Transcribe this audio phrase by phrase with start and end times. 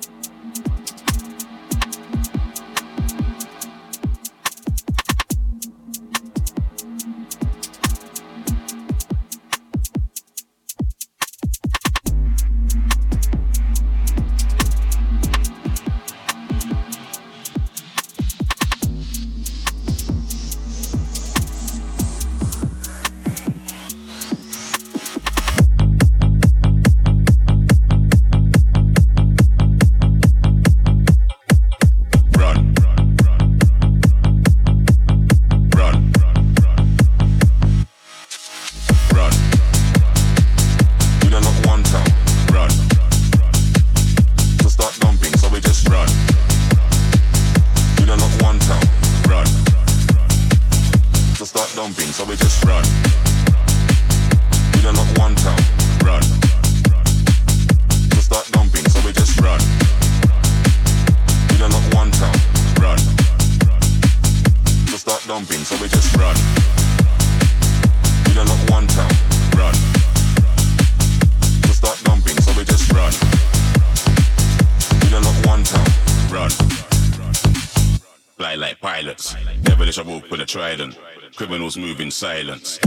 [82.23, 82.82] silence.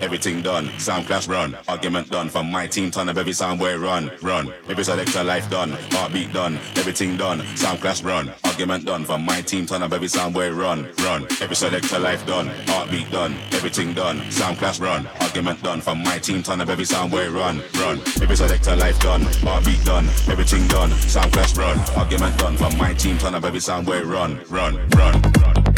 [0.00, 0.70] Everything done.
[0.78, 1.56] Sound clash run.
[1.68, 2.28] Argument done.
[2.28, 4.10] From my team, turn of every sound where run.
[4.22, 4.52] Run.
[4.68, 5.72] Every selector life done.
[5.90, 6.58] Heartbeat done.
[6.76, 7.44] Everything done.
[7.56, 8.32] Sound clash run.
[8.44, 9.04] Argument done.
[9.04, 10.88] From my team, turn of every sound where run.
[11.02, 11.26] Run.
[11.40, 12.48] Every selector life done.
[12.66, 13.34] Heartbeat done.
[13.52, 14.30] Everything done.
[14.30, 15.06] Sound clash run.
[15.20, 15.80] Argument done.
[15.80, 17.62] From my team, ton of every sound where run.
[17.74, 18.00] Run.
[18.22, 19.22] Every selector life done.
[19.42, 20.06] Heartbeat done.
[20.28, 20.90] Everything done.
[20.92, 21.78] Sound clash run.
[21.96, 22.56] Argument done.
[22.56, 24.40] From my team, ton of every sound where run.
[24.48, 24.76] Run.
[24.96, 25.22] Run.
[25.40, 25.69] Run.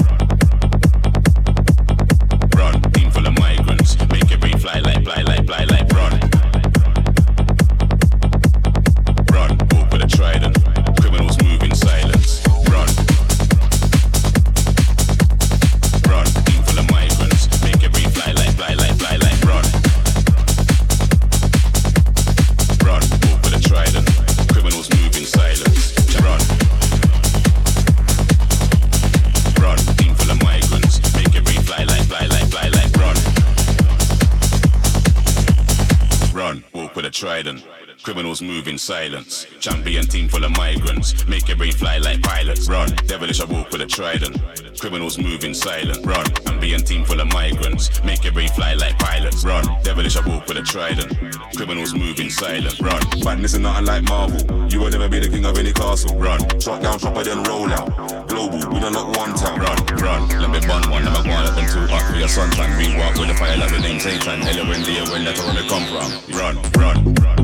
[38.43, 39.47] Move in silence.
[39.61, 41.27] Champion team full of migrants.
[41.29, 42.69] Make it rain fly like pilots.
[42.69, 44.37] Run, devilish I walk with a trident.
[44.81, 45.99] Criminals move in silence.
[46.05, 48.03] Run, ambient team full of migrants.
[48.03, 49.45] Make it rain fly like pilots.
[49.45, 51.17] Run, devilish I walk with a trident.
[51.55, 52.81] Criminals move in silence.
[52.81, 54.43] Run, badness is nothing like Marvel.
[54.69, 56.19] You will never be the king of any castle.
[56.19, 58.27] Run, shot down, chopper, then roll out.
[58.27, 59.61] Global, we don't lock one town.
[59.61, 61.07] Run, run, let me bun one.
[61.07, 62.77] I'm a one up and two hot for your sunshine.
[62.77, 64.41] We walk with the fire like the name Satan.
[64.43, 66.37] When the when that's where we come from.
[66.37, 67.15] Run, run.
[67.15, 67.42] Run.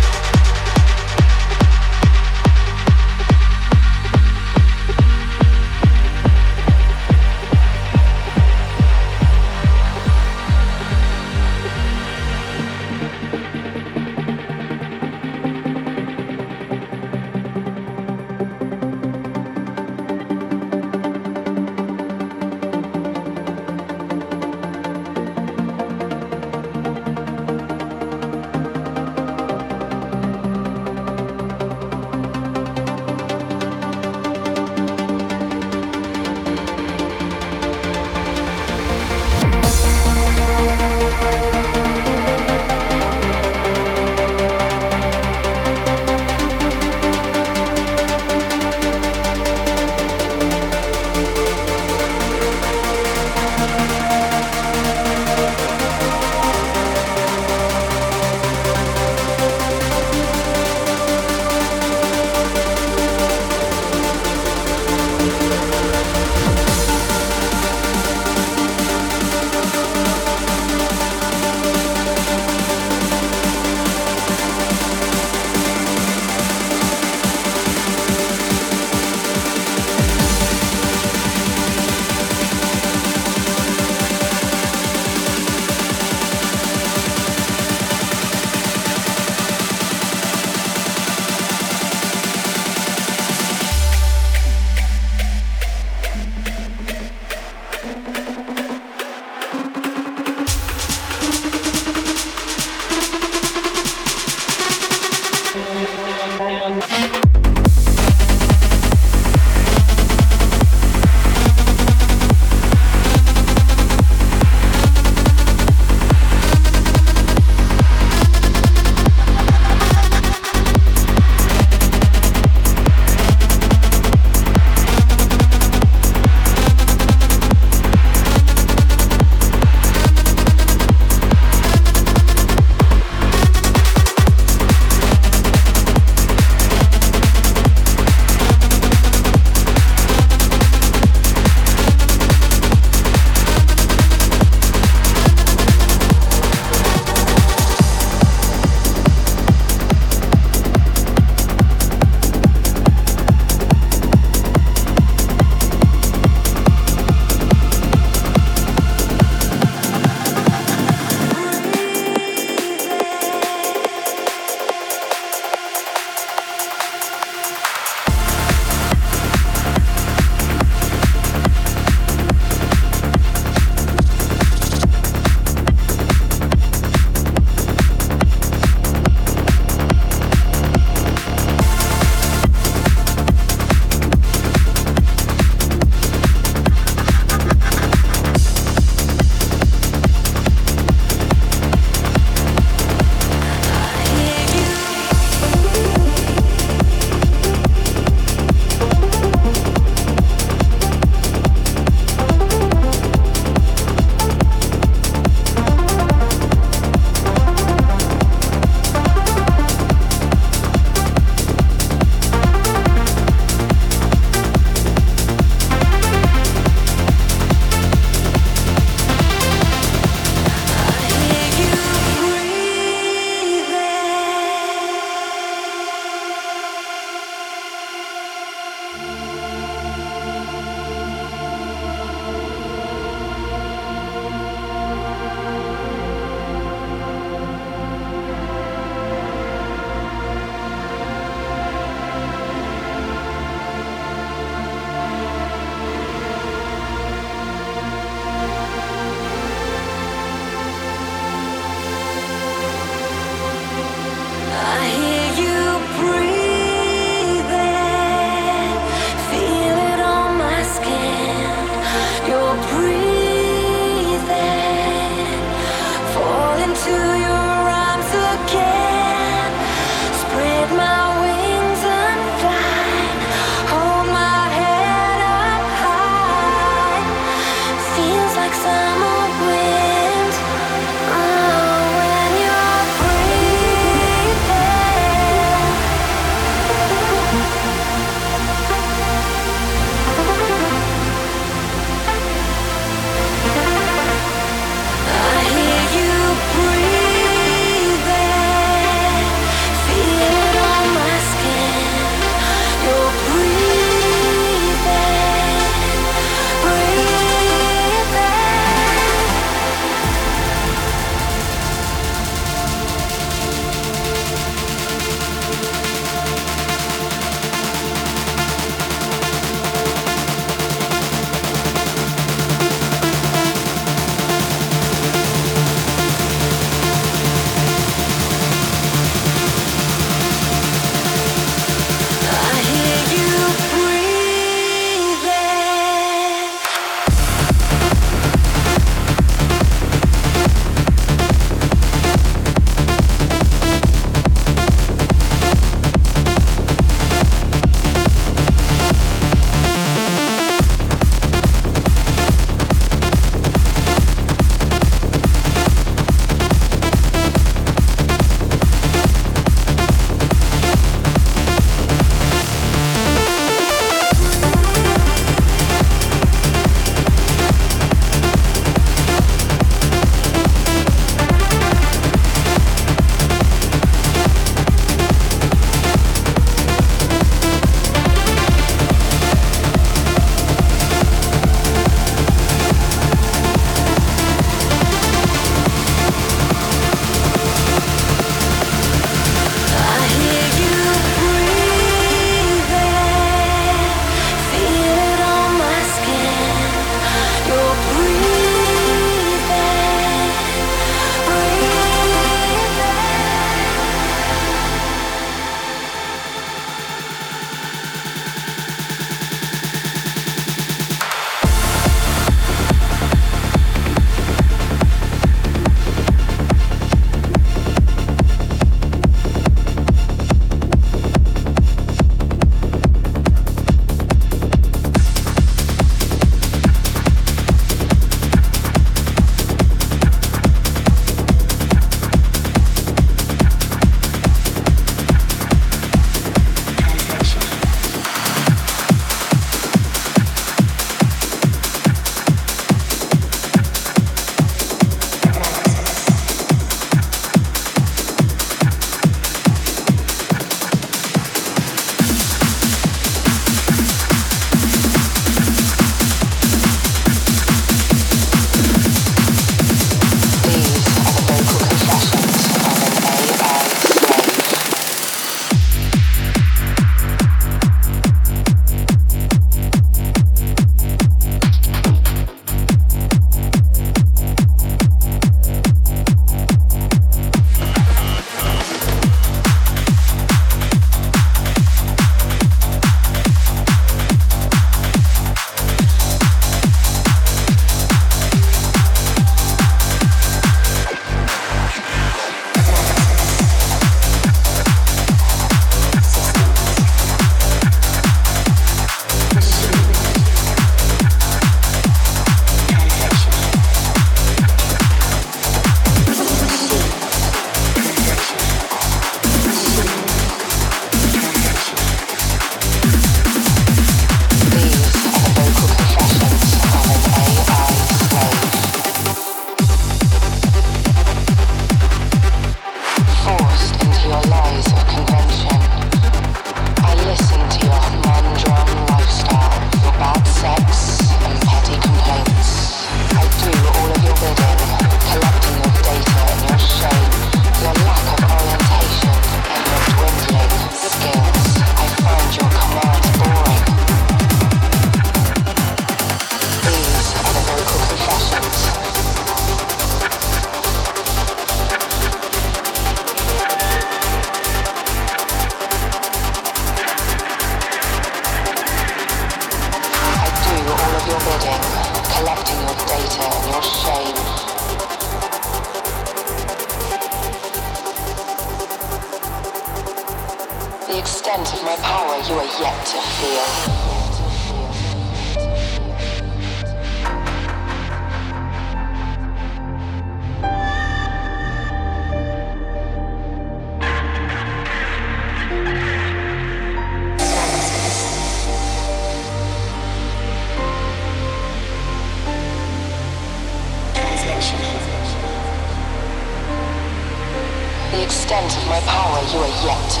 [599.12, 600.00] Power you are yet to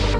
[0.00, 0.11] feel.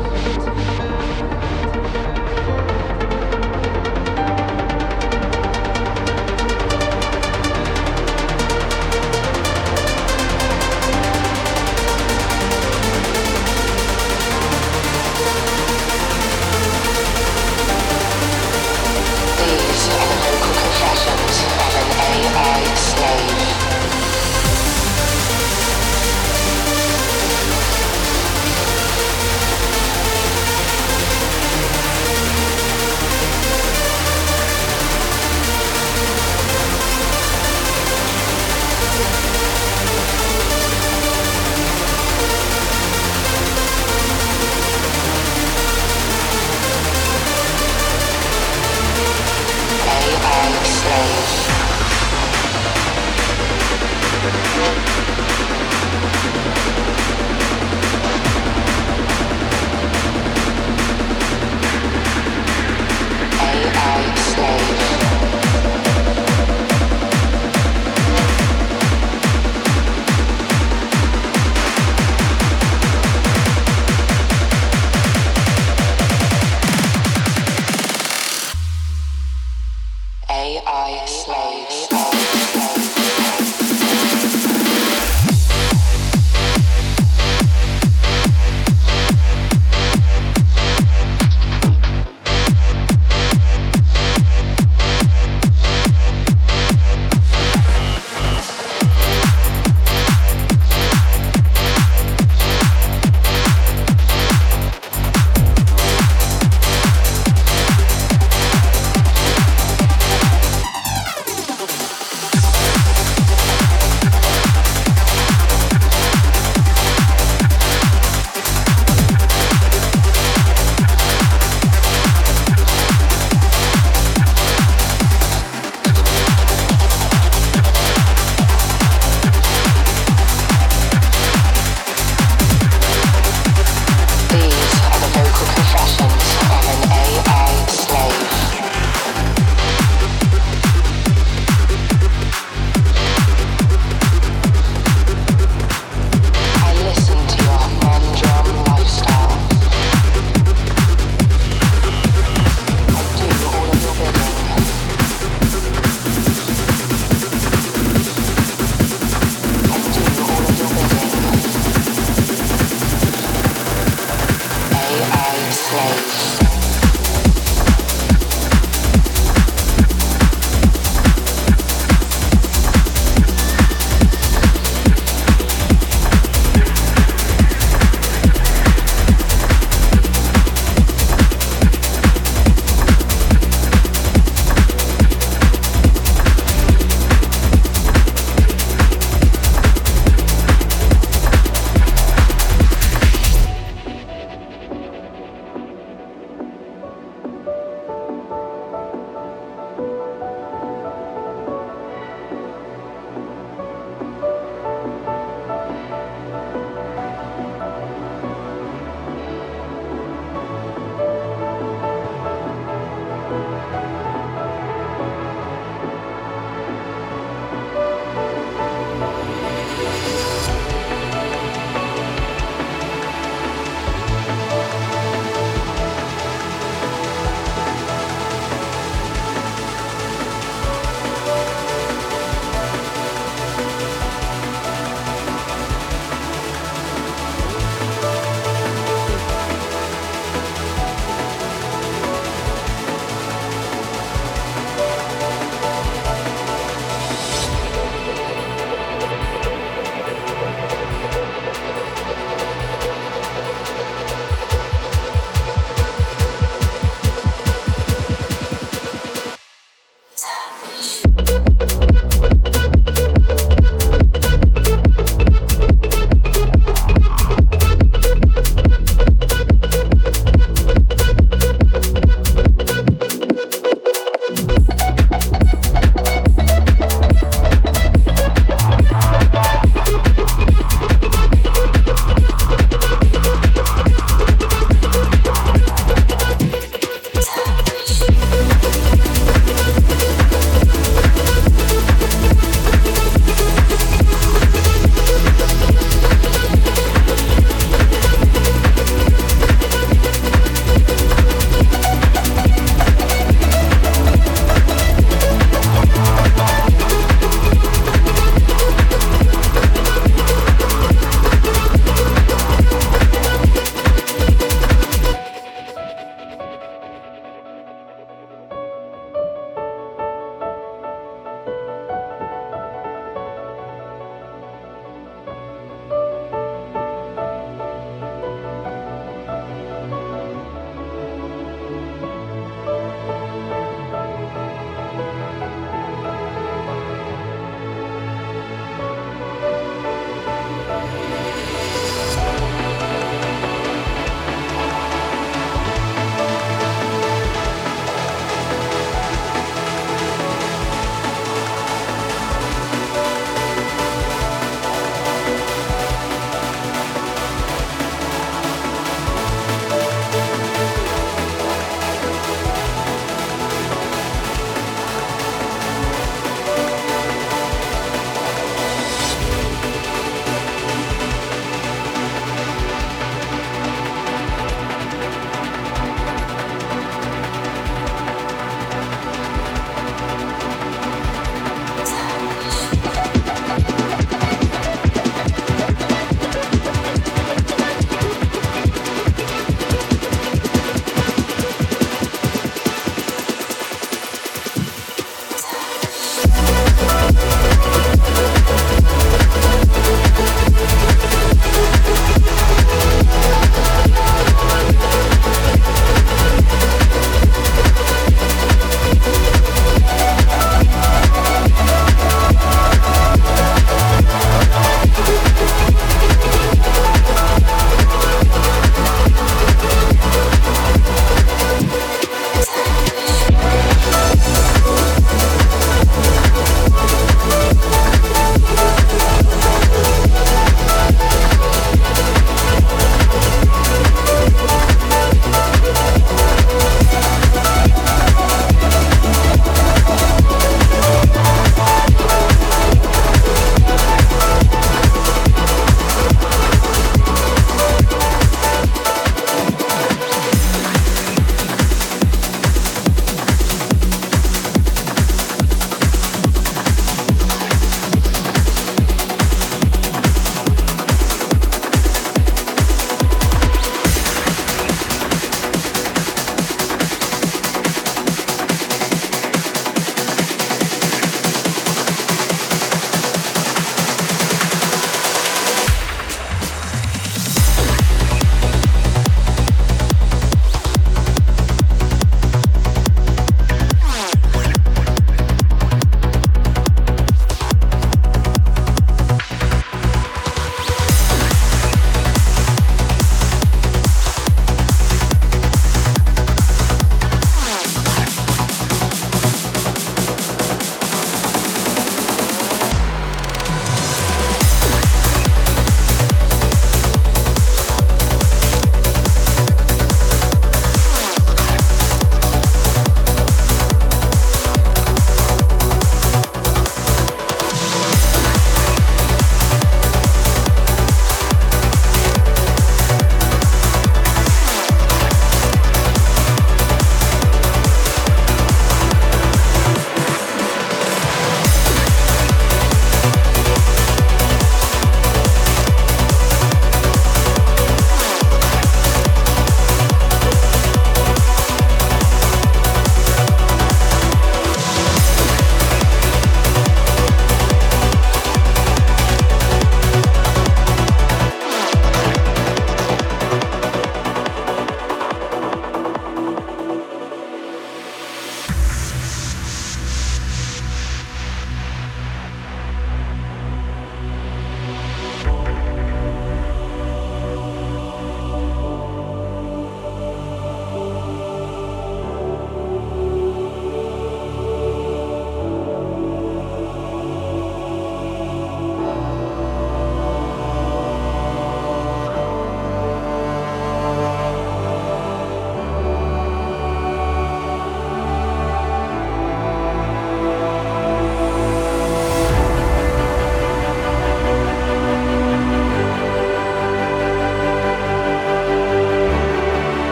[50.92, 51.41] Jones.